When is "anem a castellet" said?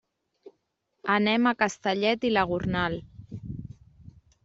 1.17-2.29